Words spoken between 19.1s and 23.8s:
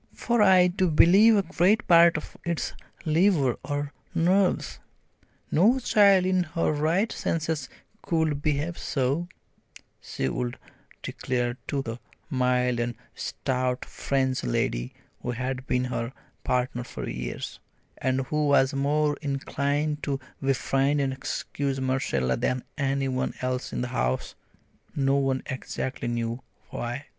inclined to befriend and excuse Marcella than any one else